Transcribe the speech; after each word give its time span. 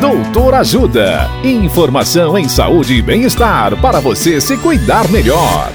Doutor 0.00 0.54
Ajuda. 0.54 1.28
Informação 1.42 2.38
em 2.38 2.48
saúde 2.48 2.94
e 2.94 3.02
bem-estar 3.02 3.80
para 3.82 3.98
você 3.98 4.40
se 4.40 4.56
cuidar 4.56 5.10
melhor. 5.10 5.72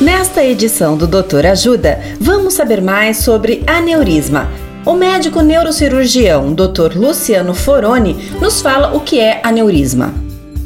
Nesta 0.00 0.44
edição 0.44 0.96
do 0.96 1.08
Doutor 1.08 1.44
Ajuda, 1.44 1.98
vamos 2.20 2.54
saber 2.54 2.80
mais 2.80 3.16
sobre 3.16 3.64
aneurisma. 3.66 4.48
O 4.86 4.94
médico 4.94 5.42
neurocirurgião 5.42 6.54
Dr. 6.54 6.96
Luciano 6.96 7.54
Foroni 7.54 8.14
nos 8.40 8.62
fala 8.62 8.96
o 8.96 9.00
que 9.00 9.18
é 9.18 9.40
aneurisma. 9.44 10.14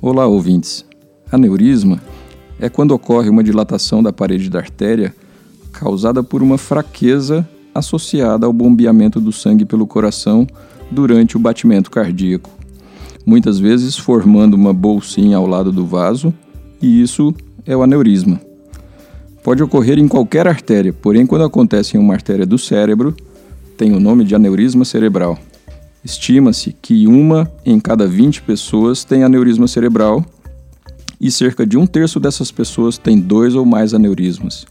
Olá, 0.02 0.26
ouvintes. 0.26 0.84
Aneurisma 1.32 2.02
é 2.60 2.68
quando 2.68 2.90
ocorre 2.90 3.30
uma 3.30 3.42
dilatação 3.42 4.02
da 4.02 4.12
parede 4.12 4.50
da 4.50 4.58
artéria 4.58 5.14
causada 5.72 6.22
por 6.22 6.42
uma 6.42 6.58
fraqueza 6.58 7.48
associada 7.74 8.44
ao 8.44 8.52
bombeamento 8.52 9.18
do 9.22 9.32
sangue 9.32 9.64
pelo 9.64 9.86
coração 9.86 10.46
durante 10.90 11.36
o 11.36 11.40
batimento 11.40 11.90
cardíaco, 11.90 12.50
muitas 13.26 13.58
vezes 13.58 13.96
formando 13.96 14.54
uma 14.54 14.72
bolsinha 14.72 15.36
ao 15.36 15.46
lado 15.46 15.72
do 15.72 15.86
vaso, 15.86 16.32
e 16.80 17.00
isso 17.00 17.34
é 17.66 17.76
o 17.76 17.82
aneurisma. 17.82 18.40
Pode 19.42 19.62
ocorrer 19.62 19.98
em 19.98 20.08
qualquer 20.08 20.46
artéria, 20.46 20.92
porém, 20.92 21.26
quando 21.26 21.44
acontece 21.44 21.96
em 21.96 22.00
uma 22.00 22.14
artéria 22.14 22.46
do 22.46 22.58
cérebro, 22.58 23.14
tem 23.76 23.92
o 23.92 24.00
nome 24.00 24.24
de 24.24 24.34
aneurisma 24.34 24.84
cerebral. 24.84 25.38
Estima-se 26.04 26.74
que 26.80 27.06
uma 27.06 27.50
em 27.64 27.80
cada 27.80 28.06
20 28.06 28.42
pessoas 28.42 29.04
tem 29.04 29.22
aneurisma 29.22 29.66
cerebral 29.66 30.24
e 31.20 31.30
cerca 31.30 31.66
de 31.66 31.78
um 31.78 31.86
terço 31.86 32.20
dessas 32.20 32.50
pessoas 32.50 32.98
tem 32.98 33.18
dois 33.18 33.54
ou 33.54 33.64
mais 33.64 33.94
aneurismas. 33.94 34.66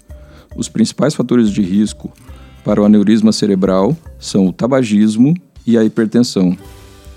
Os 0.55 0.69
principais 0.69 1.15
fatores 1.15 1.49
de 1.49 1.61
risco 1.61 2.11
para 2.63 2.81
o 2.81 2.85
aneurisma 2.85 3.31
cerebral 3.31 3.97
são 4.19 4.47
o 4.47 4.53
tabagismo 4.53 5.33
e 5.65 5.77
a 5.77 5.83
hipertensão. 5.83 6.57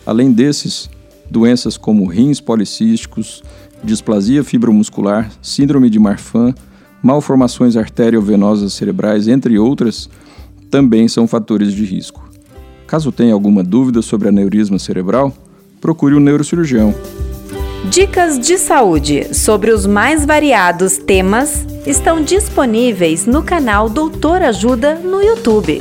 Além 0.04 0.32
desses, 0.32 0.88
doenças 1.30 1.76
como 1.76 2.06
rins 2.06 2.40
policísticos, 2.40 3.42
displasia 3.82 4.44
fibromuscular, 4.44 5.30
síndrome 5.42 5.90
de 5.90 5.98
Marfan, 5.98 6.54
malformações 7.02 7.76
arteriovenosas 7.76 8.72
cerebrais, 8.72 9.28
entre 9.28 9.58
outras, 9.58 10.08
também 10.70 11.08
são 11.08 11.26
fatores 11.26 11.72
de 11.72 11.84
risco. 11.84 12.28
Caso 12.86 13.10
tenha 13.10 13.34
alguma 13.34 13.62
dúvida 13.62 14.02
sobre 14.02 14.28
aneurisma 14.28 14.78
cerebral, 14.78 15.32
procure 15.80 16.14
um 16.14 16.20
neurocirurgião. 16.20 16.94
Dicas 17.90 18.38
de 18.38 18.58
saúde 18.58 19.32
sobre 19.34 19.70
os 19.70 19.86
mais 19.86 20.24
variados 20.24 20.98
temas 20.98 21.64
estão 21.86 22.22
disponíveis 22.22 23.26
no 23.26 23.42
canal 23.42 23.88
Doutor 23.88 24.42
Ajuda 24.42 24.96
no 24.96 25.22
YouTube. 25.22 25.80